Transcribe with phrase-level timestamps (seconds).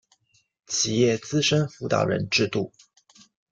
[0.65, 2.73] 企业资深辅导人制度